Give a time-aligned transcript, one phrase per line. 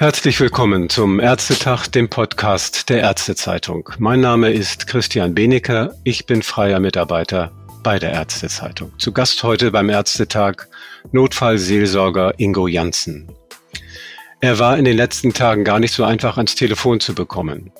[0.00, 3.90] Herzlich willkommen zum Ärztetag, dem Podcast der Ärztezeitung.
[3.98, 5.94] Mein Name ist Christian Benecker.
[6.04, 8.92] Ich bin freier Mitarbeiter bei der Ärztezeitung.
[8.98, 10.68] Zu Gast heute beim Ärztetag
[11.12, 13.30] Notfallseelsorger Ingo Janssen.
[14.40, 17.70] Er war in den letzten Tagen gar nicht so einfach ans Telefon zu bekommen.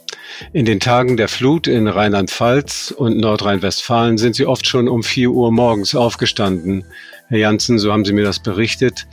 [0.52, 5.30] In den Tagen der Flut in Rheinland-Pfalz und Nordrhein-Westfalen sind sie oft schon um vier
[5.30, 6.84] Uhr morgens aufgestanden.
[7.28, 9.06] Herr Janssen, so haben Sie mir das berichtet,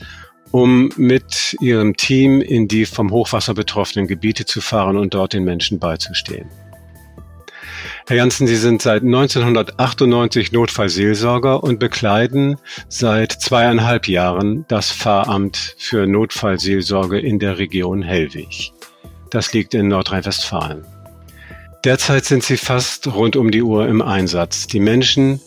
[0.52, 5.44] um mit Ihrem Team in die vom Hochwasser betroffenen Gebiete zu fahren und dort den
[5.44, 6.50] Menschen beizustehen.
[8.08, 12.56] Herr Janssen, Sie sind seit 1998 Notfallseelsorger und bekleiden
[12.88, 18.72] seit zweieinhalb Jahren das Pfarramt für Notfallseelsorge in der Region Hellwig.
[19.30, 20.86] Das liegt in Nordrhein-Westfalen.
[21.84, 24.68] Derzeit sind Sie fast rund um die Uhr im Einsatz.
[24.68, 25.40] Die Menschen,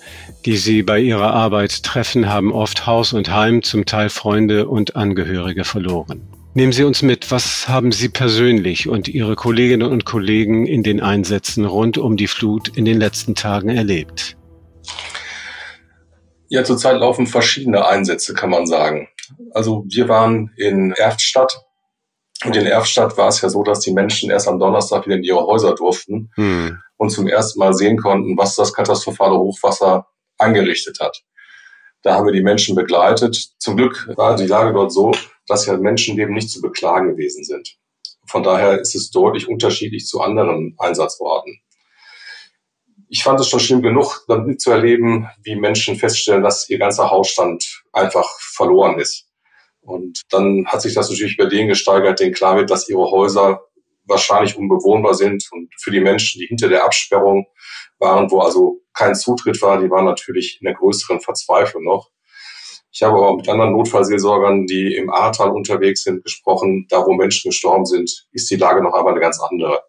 [0.46, 4.96] die Sie bei Ihrer Arbeit treffen, haben oft Haus und Heim, zum Teil Freunde und
[4.96, 6.22] Angehörige verloren.
[6.54, 11.00] Nehmen Sie uns mit, was haben Sie persönlich und Ihre Kolleginnen und Kollegen in den
[11.00, 14.36] Einsätzen rund um die Flut in den letzten Tagen erlebt?
[16.48, 19.08] Ja, zurzeit laufen verschiedene Einsätze, kann man sagen.
[19.52, 21.64] Also wir waren in Erftstadt
[22.44, 25.24] und in Erftstadt war es ja so, dass die Menschen erst am Donnerstag wieder in
[25.24, 26.78] ihre Häuser durften hm.
[26.96, 30.06] und zum ersten Mal sehen konnten, was das katastrophale Hochwasser
[30.38, 31.22] angerichtet hat.
[32.02, 33.36] Da haben wir die Menschen begleitet.
[33.58, 35.12] Zum Glück war die Lage dort so,
[35.46, 37.76] dass ja Menschenleben nicht zu beklagen gewesen sind.
[38.26, 41.60] Von daher ist es deutlich unterschiedlich zu anderen Einsatzorten.
[43.08, 47.10] Ich fand es schon schlimm genug, damit zu erleben, wie Menschen feststellen, dass ihr ganzer
[47.10, 49.29] Hausstand einfach verloren ist.
[49.82, 53.60] Und dann hat sich das natürlich bei denen gesteigert, denen klar wird, dass ihre Häuser
[54.04, 55.48] wahrscheinlich unbewohnbar sind.
[55.52, 57.46] Und für die Menschen, die hinter der Absperrung
[57.98, 62.10] waren, wo also kein Zutritt war, die waren natürlich in der größeren Verzweiflung noch.
[62.92, 66.86] Ich habe auch mit anderen Notfallseelsorgern, die im Ahrtal unterwegs sind, gesprochen.
[66.88, 69.80] Da, wo Menschen gestorben sind, ist die Lage noch einmal eine ganz andere.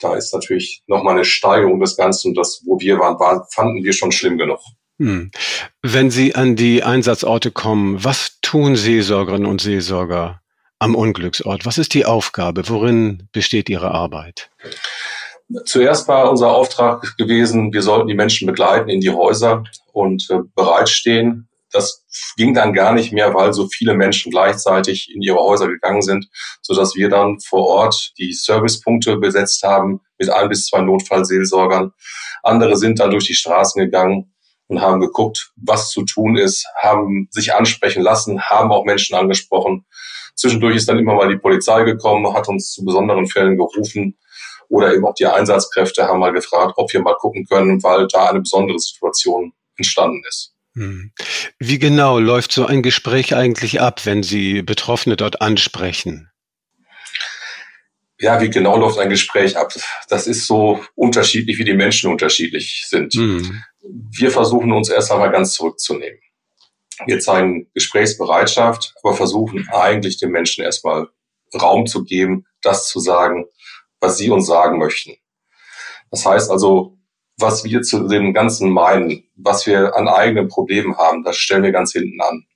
[0.00, 2.28] Da ist natürlich noch mal eine Steigerung des Ganzen.
[2.28, 4.60] Und das, wo wir waren, war, fanden wir schon schlimm genug.
[4.98, 5.30] Hm.
[5.82, 10.40] Wenn Sie an die Einsatzorte kommen, was tun Seelsorgerinnen und Seelsorger
[10.78, 11.66] am Unglücksort?
[11.66, 12.68] Was ist die Aufgabe?
[12.68, 14.50] Worin besteht Ihre Arbeit?
[15.64, 20.40] Zuerst war unser Auftrag gewesen, wir sollten die Menschen begleiten in die Häuser und äh,
[20.54, 22.04] bereitstehen, das
[22.36, 26.28] ging dann gar nicht mehr, weil so viele Menschen gleichzeitig in ihre Häuser gegangen sind,
[26.62, 31.92] so dass wir dann vor Ort die Servicepunkte besetzt haben mit ein bis zwei Notfallseelsorgern.
[32.42, 34.32] Andere sind dann durch die Straßen gegangen
[34.68, 39.84] und haben geguckt, was zu tun ist, haben sich ansprechen lassen, haben auch Menschen angesprochen.
[40.34, 44.16] Zwischendurch ist dann immer mal die Polizei gekommen, hat uns zu besonderen Fällen gerufen
[44.68, 48.28] oder eben auch die Einsatzkräfte haben mal gefragt, ob wir mal gucken können, weil da
[48.28, 50.54] eine besondere Situation entstanden ist.
[50.74, 51.12] Hm.
[51.58, 56.27] Wie genau läuft so ein Gespräch eigentlich ab, wenn Sie Betroffene dort ansprechen?
[58.20, 59.72] Ja, wie genau läuft ein Gespräch ab?
[60.08, 63.14] Das ist so unterschiedlich, wie die Menschen unterschiedlich sind.
[63.14, 63.62] Mhm.
[63.82, 66.18] Wir versuchen uns erst einmal ganz zurückzunehmen.
[67.06, 71.08] Wir zeigen Gesprächsbereitschaft, aber versuchen eigentlich den Menschen erstmal
[71.54, 73.46] Raum zu geben, das zu sagen,
[74.00, 75.16] was sie uns sagen möchten.
[76.10, 76.98] Das heißt also,
[77.38, 81.72] was wir zu dem Ganzen meinen, was wir an eigenen Problemen haben, das stellen wir
[81.72, 82.46] ganz hinten an.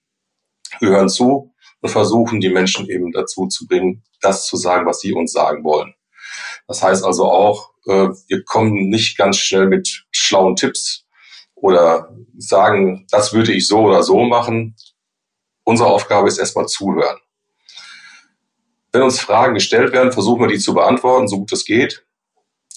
[0.80, 1.51] Wir hören zu
[1.82, 5.62] und versuchen, die Menschen eben dazu zu bringen, das zu sagen, was sie uns sagen
[5.64, 5.94] wollen.
[6.66, 11.04] Das heißt also auch, äh, wir kommen nicht ganz schnell mit schlauen Tipps
[11.54, 14.74] oder sagen, das würde ich so oder so machen.
[15.64, 17.18] Unsere Aufgabe ist erstmal zuhören.
[18.92, 22.06] Wenn uns Fragen gestellt werden, versuchen wir die zu beantworten, so gut es geht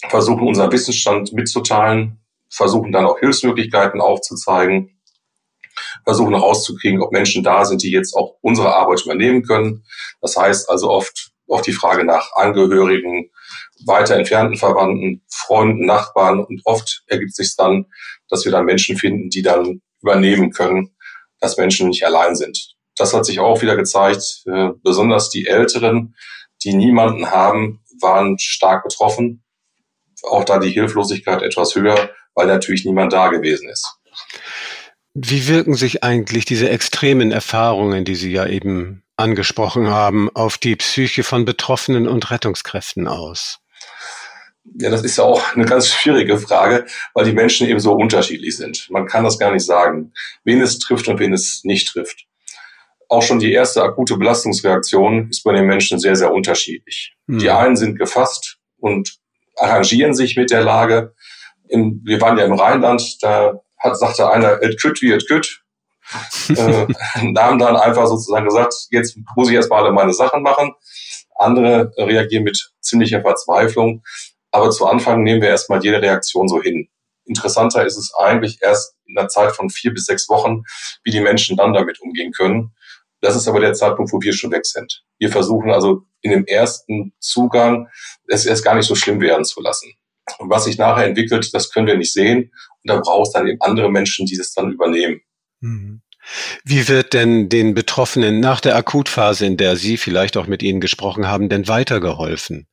[0.10, 4.95] versuchen unseren Wissensstand mitzuteilen, versuchen dann auch Hilfsmöglichkeiten aufzuzeigen,
[6.06, 9.84] versuchen herauszukriegen, ob Menschen da sind, die jetzt auch unsere Arbeit übernehmen können.
[10.22, 13.30] Das heißt also oft auch die Frage nach Angehörigen,
[13.86, 17.86] weiter entfernten Verwandten, Freunden, Nachbarn und oft ergibt sich dann,
[18.30, 20.96] dass wir dann Menschen finden, die dann übernehmen können,
[21.40, 22.76] dass Menschen nicht allein sind.
[22.96, 26.16] Das hat sich auch wieder gezeigt, äh, besonders die Älteren,
[26.64, 29.44] die niemanden haben, waren stark betroffen
[30.24, 33.88] auch da die Hilflosigkeit etwas höher, weil natürlich niemand da gewesen ist.
[35.18, 40.76] Wie wirken sich eigentlich diese extremen Erfahrungen, die Sie ja eben angesprochen haben, auf die
[40.76, 43.60] Psyche von Betroffenen und Rettungskräften aus?
[44.78, 48.58] Ja, das ist ja auch eine ganz schwierige Frage, weil die Menschen eben so unterschiedlich
[48.58, 48.90] sind.
[48.90, 50.12] Man kann das gar nicht sagen,
[50.44, 52.26] wen es trifft und wen es nicht trifft.
[53.08, 57.16] Auch schon die erste akute Belastungsreaktion ist bei den Menschen sehr, sehr unterschiedlich.
[57.30, 57.40] Hm.
[57.40, 59.16] Die einen sind gefasst und
[59.56, 61.14] arrangieren sich mit der Lage.
[61.70, 65.62] Wir waren ja im Rheinland, da hat, sagte einer, et kütt wie et kütt.
[66.50, 66.88] äh,
[67.38, 70.74] haben dann einfach sozusagen gesagt, jetzt muss ich erstmal alle meine Sachen machen.
[71.36, 74.04] Andere reagieren mit ziemlicher Verzweiflung.
[74.52, 76.88] Aber zu Anfang nehmen wir erstmal jede Reaktion so hin.
[77.26, 80.64] Interessanter ist es eigentlich erst in einer Zeit von vier bis sechs Wochen,
[81.04, 82.74] wie die Menschen dann damit umgehen können.
[83.22, 85.04] Das ist aber der Zeitpunkt, wo wir schon weg sind.
[85.18, 87.90] Wir versuchen also in dem ersten Zugang
[88.28, 89.94] es erst gar nicht so schlimm werden zu lassen.
[90.40, 92.52] Und was sich nachher entwickelt, das können wir nicht sehen.
[92.84, 95.22] Und da braucht es dann eben andere Menschen, die das dann übernehmen.
[95.62, 96.02] Mhm.
[96.64, 100.82] Wie wird denn den Betroffenen nach der Akutphase, in der Sie vielleicht auch mit Ihnen
[100.82, 102.68] gesprochen haben, denn weitergeholfen?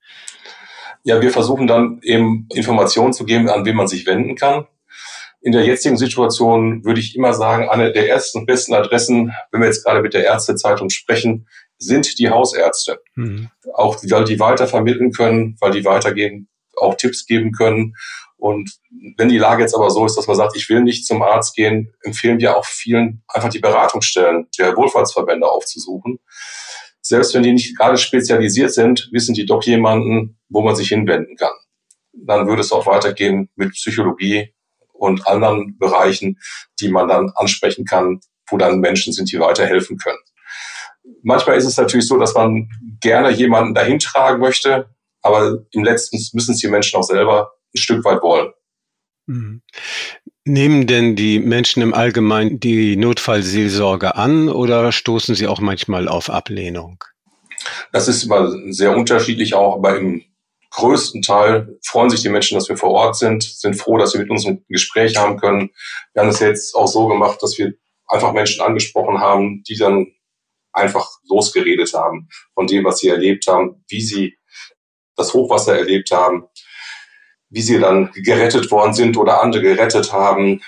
[1.04, 4.66] Ja, wir versuchen dann eben Informationen zu geben, an wen man sich wenden kann.
[5.40, 9.60] In der jetzigen Situation würde ich immer sagen, eine der ersten und besten Adressen, wenn
[9.60, 11.48] wir jetzt gerade mit der Ärztezeitung sprechen,
[11.78, 13.00] sind die Hausärzte.
[13.16, 13.50] Mhm.
[13.74, 17.94] Auch weil die weiter vermitteln können, weil die weitergehen, auch Tipps geben können.
[18.36, 18.72] Und
[19.16, 21.54] wenn die Lage jetzt aber so ist, dass man sagt, ich will nicht zum Arzt
[21.54, 26.18] gehen, empfehlen wir auch vielen, einfach die Beratungsstellen der Wohlfahrtsverbände aufzusuchen.
[27.00, 31.36] Selbst wenn die nicht gerade spezialisiert sind, wissen die doch jemanden, wo man sich hinwenden
[31.36, 31.52] kann.
[32.12, 34.52] Dann würde es auch weitergehen mit Psychologie
[34.92, 36.38] und anderen Bereichen,
[36.80, 40.18] die man dann ansprechen kann, wo dann Menschen sind, die weiterhelfen können.
[41.22, 42.68] Manchmal ist es natürlich so, dass man
[43.00, 44.88] gerne jemanden dahin tragen möchte,
[45.22, 48.52] aber im letzten müssen es die Menschen auch selber ein Stück weit wollen.
[49.26, 49.62] Mhm.
[50.44, 56.30] Nehmen denn die Menschen im Allgemeinen die Notfallseelsorge an oder stoßen sie auch manchmal auf
[56.30, 57.04] Ablehnung?
[57.92, 60.24] Das ist immer sehr unterschiedlich auch, aber im
[60.70, 64.18] größten Teil freuen sich die Menschen, dass wir vor Ort sind, sind froh, dass sie
[64.18, 65.70] mit uns ein Gespräch haben können.
[66.12, 67.74] Wir haben es jetzt auch so gemacht, dass wir
[68.08, 70.12] einfach Menschen angesprochen haben, die dann
[70.72, 74.38] einfach losgeredet haben von dem, was sie erlebt haben, wie sie
[75.16, 76.44] das Hochwasser erlebt haben,
[77.50, 80.62] wie sie dann gerettet worden sind oder andere gerettet haben,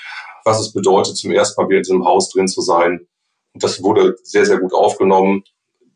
[0.45, 3.07] was es bedeutet, zum ersten Mal wieder in diesem Haus drin zu sein.
[3.53, 5.45] Und das wurde sehr, sehr gut aufgenommen.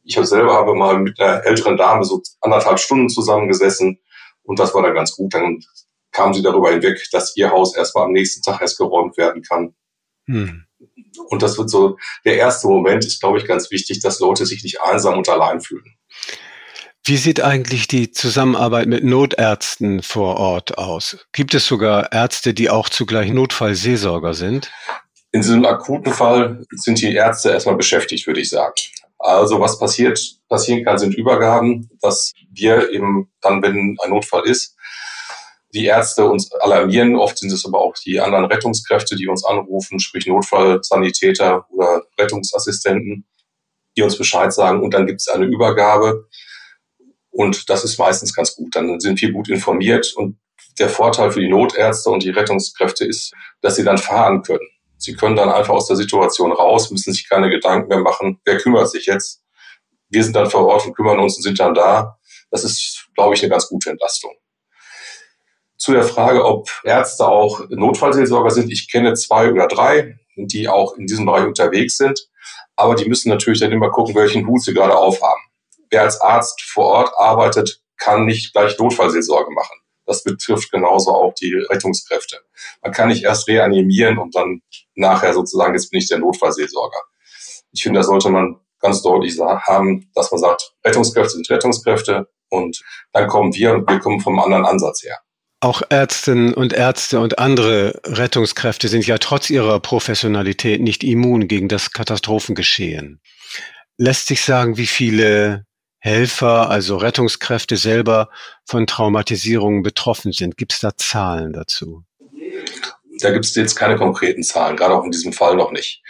[0.05, 4.01] Ich selber habe mal mit einer älteren Dame so anderthalb Stunden zusammengesessen
[4.43, 5.35] und das war dann ganz gut.
[5.35, 5.61] Dann
[6.11, 9.75] kam sie darüber hinweg, dass ihr Haus erstmal am nächsten Tag erst geräumt werden kann.
[10.25, 10.65] Hm.
[11.29, 14.63] Und das wird so, der erste Moment ist, glaube ich, ganz wichtig, dass Leute sich
[14.63, 15.97] nicht einsam und allein fühlen.
[17.09, 21.17] Wie sieht eigentlich die Zusammenarbeit mit Notärzten vor Ort aus?
[21.33, 24.71] Gibt es sogar Ärzte, die auch zugleich Notfallseelsorger sind?
[25.33, 28.75] In diesem akuten Fall sind die Ärzte erstmal beschäftigt, würde ich sagen.
[29.19, 30.21] Also was passiert,
[30.51, 34.77] passieren kann, sind Übergaben, dass wir eben dann, wenn ein Notfall ist,
[35.73, 37.17] die Ärzte uns alarmieren.
[37.17, 43.27] Oft sind es aber auch die anderen Rettungskräfte, die uns anrufen, sprich Notfallsanitäter oder Rettungsassistenten,
[43.97, 44.83] die uns Bescheid sagen.
[44.83, 46.29] Und dann gibt es eine Übergabe
[47.31, 48.75] und das ist meistens ganz gut.
[48.75, 50.39] Dann sind wir gut informiert und
[50.79, 54.67] der Vorteil für die Notärzte und die Rettungskräfte ist, dass sie dann fahren können.
[54.97, 58.59] Sie können dann einfach aus der Situation raus, müssen sich keine Gedanken mehr machen, wer
[58.59, 59.43] kümmert sich jetzt.
[60.09, 62.19] Wir sind dann vor Ort und kümmern uns und sind dann da.
[62.51, 64.33] Das ist, glaube ich, eine ganz gute Entlastung.
[65.77, 68.73] Zu der Frage, ob Ärzte auch Notfallseelsorger sind.
[68.73, 72.29] Ich kenne zwei oder drei, die auch in diesem Bereich unterwegs sind.
[72.75, 75.48] Aber die müssen natürlich dann immer gucken, welchen Hut sie gerade aufhaben
[75.91, 79.77] wer als Arzt vor Ort arbeitet, kann nicht gleich Notfallseelsorge machen.
[80.07, 82.41] Das betrifft genauso auch die Rettungskräfte.
[82.83, 84.63] Man kann nicht erst reanimieren und dann
[84.95, 86.99] nachher sozusagen, jetzt bin ich der Notfallseelsorger.
[87.73, 92.83] Ich finde, da sollte man ganz deutlich haben, dass man sagt, Rettungskräfte sind Rettungskräfte und
[93.13, 95.19] dann kommen wir und wir kommen vom anderen Ansatz her.
[95.61, 101.69] Auch Ärztinnen und Ärzte und andere Rettungskräfte sind ja trotz ihrer Professionalität nicht immun gegen
[101.69, 103.21] das Katastrophengeschehen.
[103.97, 105.67] Lässt sich sagen, wie viele
[106.01, 108.29] Helfer, also Rettungskräfte selber
[108.65, 110.57] von Traumatisierungen betroffen sind?
[110.57, 112.05] Gibt es da Zahlen dazu?
[113.21, 116.03] Da gibt es jetzt keine konkreten Zahlen, gerade auch in diesem Fall noch nicht.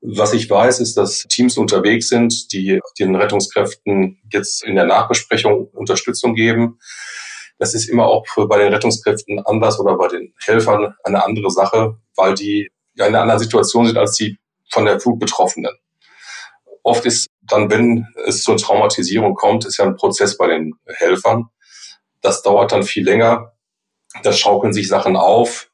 [0.00, 5.68] Was ich weiß, ist, dass Teams unterwegs sind, die den Rettungskräften jetzt in der Nachbesprechung
[5.72, 6.78] Unterstützung geben.
[7.58, 11.98] Das ist immer auch bei den Rettungskräften anders oder bei den Helfern eine andere Sache,
[12.16, 14.38] weil die in einer anderen Situation sind als die
[14.70, 15.72] von der Flut Betroffenen.
[16.84, 21.46] Oft ist dann, wenn es zur Traumatisierung kommt, ist ja ein Prozess bei den Helfern.
[22.20, 23.54] Das dauert dann viel länger.
[24.22, 25.70] Da schaukeln sich Sachen auf.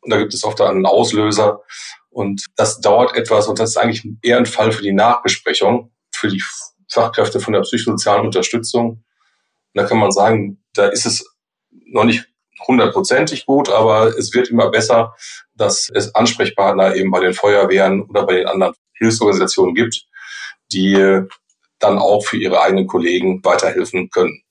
[0.00, 1.62] Und da gibt es oft einen Auslöser.
[2.10, 3.46] Und das dauert etwas.
[3.46, 6.42] Und das ist eigentlich eher ein Fall für die Nachbesprechung, für die
[6.90, 8.88] Fachkräfte von der psychosozialen Unterstützung.
[8.88, 9.04] Und
[9.74, 11.24] da kann man sagen, da ist es
[11.70, 12.26] noch nicht
[12.66, 15.14] hundertprozentig gut, aber es wird immer besser,
[15.54, 20.06] dass es Ansprechpartner eben bei den Feuerwehren oder bei den anderen Hilfsorganisationen gibt,
[20.72, 21.22] die
[21.78, 24.42] dann auch für ihre eigenen Kollegen weiterhelfen können.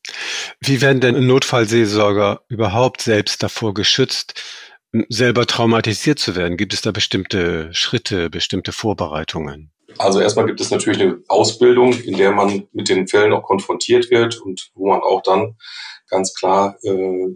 [0.59, 4.41] Wie werden denn Notfallseelsorger überhaupt selbst davor geschützt,
[5.09, 6.57] selber traumatisiert zu werden?
[6.57, 9.71] Gibt es da bestimmte Schritte, bestimmte Vorbereitungen?
[9.97, 14.11] Also erstmal gibt es natürlich eine Ausbildung, in der man mit den Fällen auch konfrontiert
[14.11, 15.55] wird und wo man auch dann
[16.07, 17.27] ganz klar äh,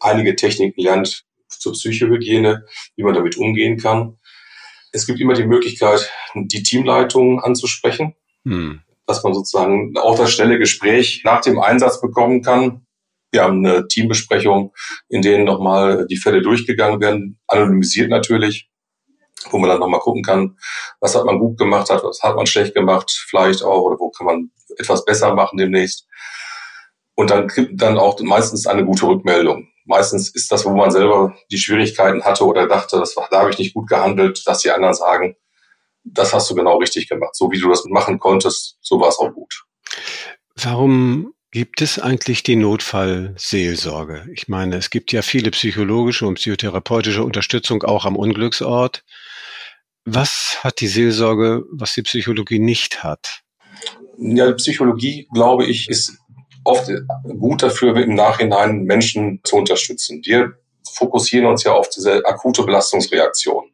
[0.00, 2.64] einige Techniken lernt zur Psychohygiene,
[2.96, 4.18] wie man damit umgehen kann.
[4.94, 8.80] Es gibt immer die Möglichkeit, die Teamleitung anzusprechen, hm.
[9.06, 12.86] dass man sozusagen auch das schnelle Gespräch nach dem Einsatz bekommen kann.
[13.32, 14.72] Wir haben eine Teambesprechung,
[15.08, 18.70] in denen nochmal die Fälle durchgegangen werden, anonymisiert natürlich,
[19.50, 20.56] wo man dann nochmal gucken kann,
[21.00, 24.26] was hat man gut gemacht, was hat man schlecht gemacht, vielleicht auch, oder wo kann
[24.28, 26.06] man etwas besser machen demnächst.
[27.16, 29.73] Und dann gibt dann auch meistens eine gute Rückmeldung.
[29.84, 33.50] Meistens ist das, wo man selber die Schwierigkeiten hatte oder dachte, das war, da habe
[33.50, 35.36] ich nicht gut gehandelt, dass die anderen sagen,
[36.04, 37.34] das hast du genau richtig gemacht.
[37.34, 39.64] So wie du das machen konntest, so war es auch gut.
[40.54, 44.26] Warum gibt es eigentlich die Notfallseelsorge?
[44.32, 49.04] Ich meine, es gibt ja viele psychologische und psychotherapeutische Unterstützung auch am Unglücksort.
[50.04, 53.42] Was hat die Seelsorge, was die Psychologie nicht hat?
[54.18, 56.18] Ja, die Psychologie, glaube ich, ist
[56.64, 56.90] oft
[57.38, 60.20] gut dafür, im Nachhinein Menschen zu unterstützen.
[60.24, 60.54] Wir
[60.90, 63.70] fokussieren uns ja auf diese akute Belastungsreaktion.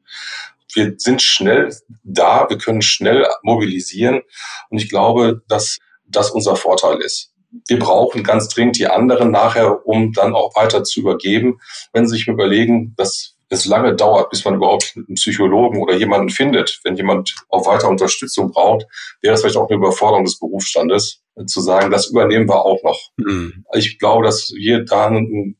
[0.75, 4.23] Wir sind schnell da, wir können schnell mobilisieren
[4.70, 7.32] und ich glaube, dass das unser Vorteil ist.
[7.66, 11.59] Wir brauchen ganz dringend die anderen nachher, um dann auch weiter zu übergeben.
[11.92, 16.30] Wenn Sie sich überlegen, dass es lange dauert, bis man überhaupt einen Psychologen oder jemanden
[16.30, 16.80] findet.
[16.85, 18.87] Wenn jemand auch weiter Unterstützung braucht,
[19.21, 22.99] wäre es vielleicht auch eine Überforderung des Berufsstandes, zu sagen, das übernehmen wir auch noch.
[23.16, 23.64] Mhm.
[23.75, 25.54] Ich glaube, dass wir da eine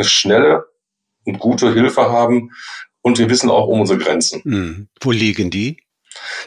[0.00, 0.64] schnelle
[1.24, 2.50] und gute Hilfe haben
[3.02, 4.40] und wir wissen auch um unsere Grenzen.
[4.44, 4.88] Mhm.
[5.00, 5.78] Wo liegen die?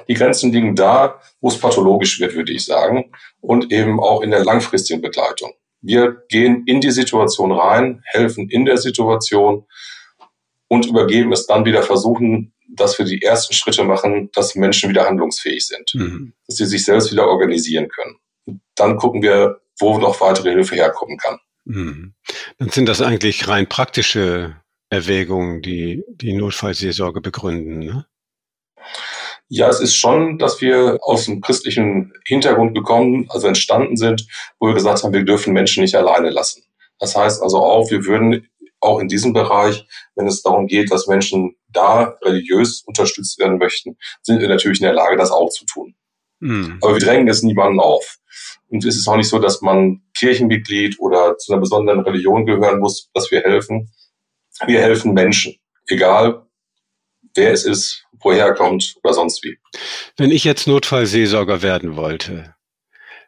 [0.07, 4.31] Die Grenzen liegen da, wo es pathologisch wird, würde ich sagen, und eben auch in
[4.31, 5.53] der langfristigen Begleitung.
[5.81, 9.65] Wir gehen in die Situation rein, helfen in der Situation
[10.69, 15.05] und übergeben es dann wieder versuchen, dass wir die ersten Schritte machen, dass Menschen wieder
[15.05, 16.33] handlungsfähig sind, mhm.
[16.47, 18.15] dass sie sich selbst wieder organisieren können.
[18.45, 21.39] Und dann gucken wir, wo noch weitere Hilfe herkommen kann.
[21.65, 22.13] Mhm.
[22.57, 24.55] Dann sind das eigentlich rein praktische
[24.89, 27.79] Erwägungen, die die Notfallseelsorge begründen.
[27.79, 28.05] Ne?
[29.47, 34.27] Ja, es ist schon, dass wir aus dem christlichen Hintergrund gekommen, also entstanden sind,
[34.59, 36.63] wo wir gesagt haben, wir dürfen Menschen nicht alleine lassen.
[36.99, 38.47] Das heißt also auch, wir würden
[38.79, 43.97] auch in diesem Bereich, wenn es darum geht, dass Menschen da religiös unterstützt werden möchten,
[44.21, 45.95] sind wir natürlich in der Lage, das auch zu tun.
[46.39, 46.79] Mhm.
[46.81, 48.17] Aber wir drängen es niemanden auf.
[48.67, 52.79] Und es ist auch nicht so, dass man Kirchenmitglied oder zu einer besonderen Religion gehören
[52.79, 53.91] muss, dass wir helfen.
[54.65, 55.55] Wir helfen Menschen,
[55.87, 56.45] egal
[57.35, 59.57] wer es ist, woher er kommt oder sonst wie.
[60.17, 62.55] Wenn ich jetzt Notfallseelsorger werden wollte,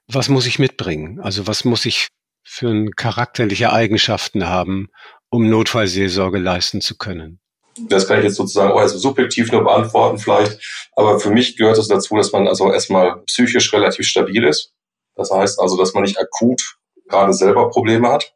[0.07, 1.19] was muss ich mitbringen?
[1.21, 2.07] Also was muss ich
[2.43, 4.89] für charakterliche Eigenschaften haben,
[5.31, 7.39] um Notfallseelsorge leisten zu können?
[7.87, 10.89] Das kann ich jetzt sozusagen auch als subjektiv nur beantworten vielleicht.
[10.95, 14.73] Aber für mich gehört es dazu, dass man also erstmal psychisch relativ stabil ist.
[15.15, 18.33] Das heißt also, dass man nicht akut gerade selber Probleme hat.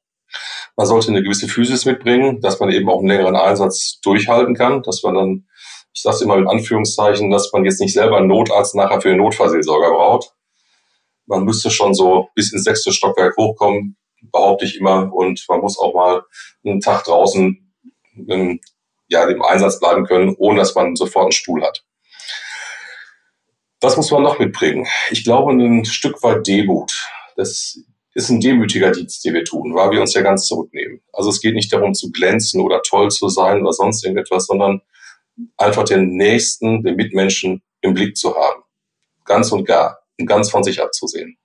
[0.78, 4.84] Man sollte eine gewisse Physis mitbringen, dass man eben auch einen längeren Einsatz durchhalten kann,
[4.84, 5.48] dass man dann,
[5.94, 9.10] ich sage es immer mit Anführungszeichen, dass man jetzt nicht selber einen Notarzt nachher für
[9.10, 10.34] den Notfallseelsorger braucht.
[11.28, 13.98] Man müsste schon so bis ins sechste Stockwerk hochkommen,
[14.32, 15.13] behaupte ich immer.
[15.13, 16.24] Und man muss auch mal
[16.63, 17.74] einen Tag draußen
[18.29, 18.60] ähm,
[19.08, 21.84] ja, im Einsatz bleiben können, ohne dass man sofort einen Stuhl hat.
[23.82, 24.88] Was muss man noch mitbringen?
[25.12, 26.91] Ich glaube, ein Stück weit Demut.
[27.36, 27.77] Das
[28.15, 31.01] ist ein demütiger Dienst, den wir tun, weil wir uns ja ganz zurücknehmen.
[31.12, 34.82] Also es geht nicht darum zu glänzen oder toll zu sein oder sonst irgendetwas, sondern
[35.58, 38.63] einfach den Nächsten, den Mitmenschen im Blick zu haben.
[39.25, 41.38] Ganz und gar und ganz von sich abzusehen.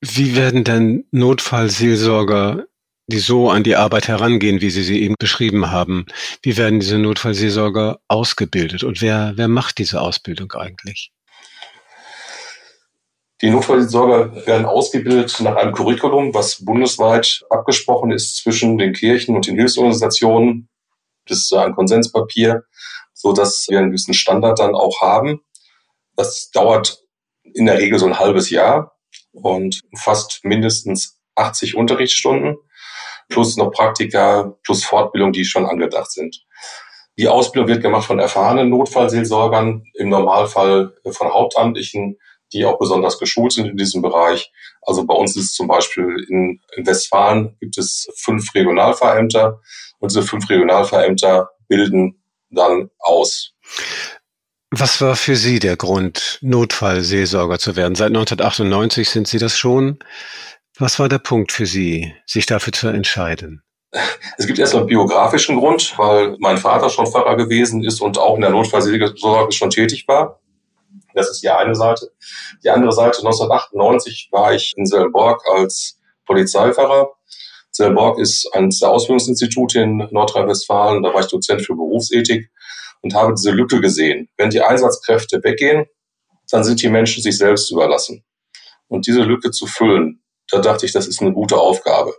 [0.00, 2.64] Wie werden denn Notfallseelsorger,
[3.06, 6.06] die so an die Arbeit herangehen, wie Sie sie eben beschrieben haben,
[6.42, 11.12] wie werden diese Notfallseelsorger ausgebildet und wer, wer macht diese Ausbildung eigentlich?
[13.42, 19.46] Die Notfallseelsorger werden ausgebildet nach einem Curriculum, was bundesweit abgesprochen ist zwischen den Kirchen und
[19.46, 20.68] den Hilfsorganisationen.
[21.26, 22.64] Das ist ein Konsenspapier,
[23.12, 25.40] so dass wir einen gewissen Standard dann auch haben.
[26.16, 27.02] Das dauert
[27.42, 28.96] in der Regel so ein halbes Jahr
[29.32, 32.56] und fast mindestens 80 Unterrichtsstunden
[33.28, 36.44] plus noch Praktika plus Fortbildung, die schon angedacht sind.
[37.18, 42.18] Die Ausbildung wird gemacht von erfahrenen Notfallseelsorgern, im Normalfall von Hauptamtlichen,
[42.52, 44.52] die auch besonders geschult sind in diesem Bereich.
[44.82, 49.60] Also bei uns ist zum Beispiel in, in Westfalen gibt es fünf Regionalverämter
[49.98, 53.52] und diese fünf Regionalverämter bilden dann aus.
[54.72, 57.96] Was war für Sie der Grund, Notfallseelsorger zu werden?
[57.96, 59.98] Seit 1998 sind Sie das schon.
[60.78, 63.64] Was war der Punkt für Sie, sich dafür zu entscheiden?
[64.38, 68.36] Es gibt erst einen biografischen Grund, weil mein Vater schon Pfarrer gewesen ist und auch
[68.36, 70.40] in der Notfallseelsorge schon tätig war.
[71.14, 72.12] Das ist die eine Seite.
[72.62, 77.10] Die andere Seite, 1998 war ich in Selborg als Polizeifahrer.
[77.72, 81.02] Selborg ist eines der Ausbildungsinstitute in Nordrhein-Westfalen.
[81.02, 82.48] Da war ich Dozent für Berufsethik
[83.02, 84.28] und habe diese Lücke gesehen.
[84.36, 85.86] Wenn die Einsatzkräfte weggehen,
[86.50, 88.24] dann sind die Menschen sich selbst überlassen.
[88.88, 92.12] Und diese Lücke zu füllen, da dachte ich, das ist eine gute Aufgabe.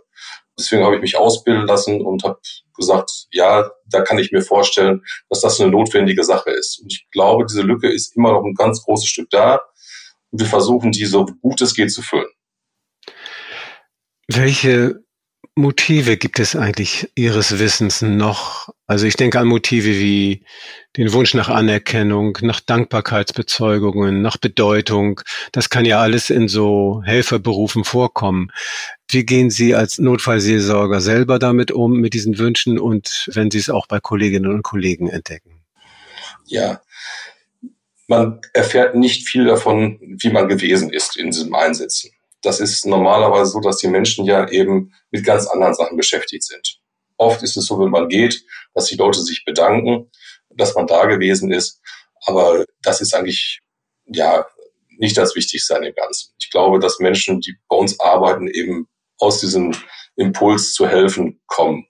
[0.58, 2.38] Deswegen habe ich mich ausbilden lassen und habe
[2.76, 6.80] gesagt, ja, da kann ich mir vorstellen, dass das eine notwendige Sache ist.
[6.80, 9.60] Und ich glaube, diese Lücke ist immer noch ein ganz großes Stück da.
[10.30, 12.30] Und wir versuchen, die so gut es geht zu füllen.
[14.28, 15.02] Welche
[15.54, 18.70] Motive gibt es eigentlich Ihres Wissens noch?
[18.86, 20.44] Also ich denke an Motive wie
[20.96, 25.20] den Wunsch nach Anerkennung, nach Dankbarkeitsbezeugungen, nach Bedeutung.
[25.52, 28.50] Das kann ja alles in so Helferberufen vorkommen.
[29.10, 33.68] Wie gehen Sie als Notfallseelsorger selber damit um, mit diesen Wünschen und wenn Sie es
[33.68, 35.60] auch bei Kolleginnen und Kollegen entdecken?
[36.46, 36.80] Ja,
[38.06, 42.10] man erfährt nicht viel davon, wie man gewesen ist in diesem Einsätzen
[42.42, 46.80] das ist normalerweise so, dass die Menschen ja eben mit ganz anderen Sachen beschäftigt sind.
[47.16, 48.44] Oft ist es so, wenn man geht,
[48.74, 50.10] dass die Leute sich bedanken,
[50.50, 51.80] dass man da gewesen ist.
[52.26, 53.60] Aber das ist eigentlich,
[54.06, 54.44] ja,
[54.98, 56.32] nicht das Wichtigste an dem Ganzen.
[56.40, 59.74] Ich glaube, dass Menschen, die bei uns arbeiten, eben aus diesem
[60.16, 61.86] Impuls zu helfen kommen.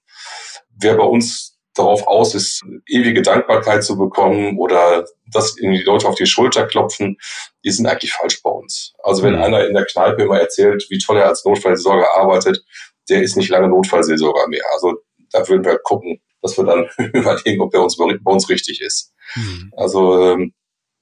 [0.71, 6.17] Wer bei uns darauf aus ist, ewige Dankbarkeit zu bekommen oder dass die Leute auf
[6.17, 7.17] die Schulter klopfen,
[7.65, 8.93] die sind eigentlich falsch bei uns.
[9.03, 9.43] Also wenn mhm.
[9.43, 12.63] einer in der Kneipe immer erzählt, wie toll er als Notfallseelsorger arbeitet,
[13.09, 14.65] der ist nicht lange Notfallseelsorger mehr.
[14.75, 14.95] Also
[15.31, 19.13] da würden wir gucken, dass wir dann überlegen, ob er uns bei uns richtig ist.
[19.35, 19.73] Mhm.
[19.77, 20.53] Also ähm,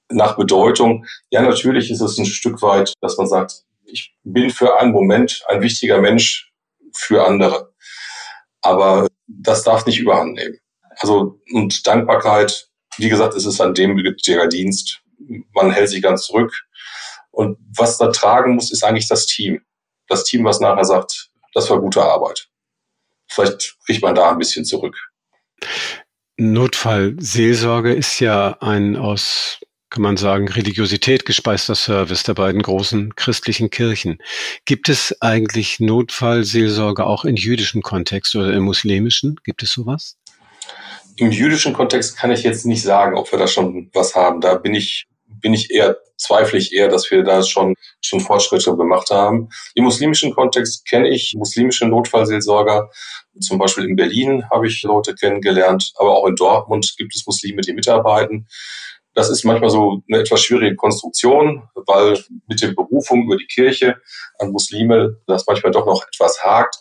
[0.08, 4.78] nach Bedeutung, ja natürlich ist es ein Stück weit, dass man sagt, ich bin für
[4.78, 6.52] einen Moment ein wichtiger Mensch
[6.94, 7.72] für andere.
[8.62, 9.08] Aber
[9.38, 10.58] das darf nicht überhand nehmen.
[10.96, 12.68] Also, und Dankbarkeit,
[12.98, 15.00] wie gesagt, es ist ein demütiger Dienst.
[15.54, 16.52] Man hält sich ganz zurück.
[17.30, 19.60] Und was da tragen muss, ist eigentlich das Team.
[20.08, 22.48] Das Team, was nachher sagt, das war gute Arbeit.
[23.28, 24.96] Vielleicht kriegt man da ein bisschen zurück.
[26.36, 33.70] Notfallseelsorge ist ja ein aus kann man sagen, Religiosität gespeister Service der beiden großen christlichen
[33.70, 34.18] Kirchen.
[34.64, 39.36] Gibt es eigentlich Notfallseelsorge auch in jüdischen Kontext oder im muslimischen?
[39.44, 40.16] Gibt es sowas?
[41.16, 44.40] Im jüdischen Kontext kann ich jetzt nicht sagen, ob wir da schon was haben.
[44.40, 48.76] Da bin ich, bin ich eher, zweifle ich eher, dass wir da schon, schon Fortschritte
[48.76, 49.48] gemacht haben.
[49.74, 52.90] Im muslimischen Kontext kenne ich muslimische Notfallseelsorger.
[53.40, 57.62] Zum Beispiel in Berlin habe ich Leute kennengelernt, aber auch in Dortmund gibt es Muslime,
[57.62, 58.46] die mitarbeiten.
[59.14, 63.96] Das ist manchmal so eine etwas schwierige Konstruktion, weil mit der Berufung über die Kirche
[64.38, 66.76] an Muslime das manchmal doch noch etwas hakt.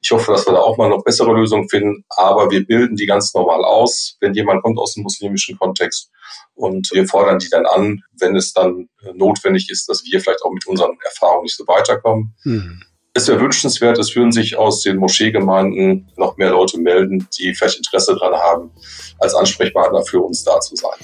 [0.00, 3.06] Ich hoffe, dass wir da auch mal noch bessere Lösungen finden, aber wir bilden die
[3.06, 6.10] ganz normal aus, wenn jemand kommt aus dem muslimischen Kontext
[6.54, 10.52] und wir fordern die dann an, wenn es dann notwendig ist, dass wir vielleicht auch
[10.52, 12.34] mit unseren Erfahrungen nicht so weiterkommen.
[12.44, 12.82] Mhm.
[13.14, 17.78] Es wäre wünschenswert, es würden sich aus den Moscheegemeinden noch mehr Leute melden, die vielleicht
[17.78, 18.70] Interesse daran haben,
[19.18, 20.98] als Ansprechpartner für uns da zu sein.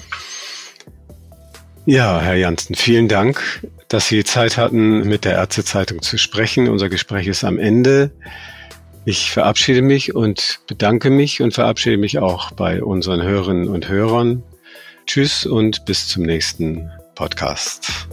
[1.85, 6.69] Ja, Herr Janssen, vielen Dank, dass Sie Zeit hatten, mit der Ärztezeitung zu sprechen.
[6.69, 8.11] Unser Gespräch ist am Ende.
[9.03, 14.43] Ich verabschiede mich und bedanke mich und verabschiede mich auch bei unseren Hörerinnen und Hörern.
[15.07, 18.07] Tschüss und bis zum nächsten Podcast.